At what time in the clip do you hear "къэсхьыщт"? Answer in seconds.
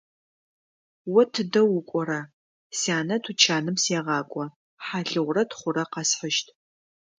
5.91-6.47